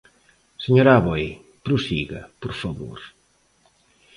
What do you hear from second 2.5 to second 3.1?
favor.